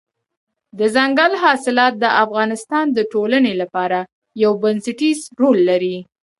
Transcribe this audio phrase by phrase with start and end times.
[0.79, 3.99] دځنګل حاصلات د افغانستان د ټولنې لپاره
[4.43, 5.97] یو بنسټيز رول لري.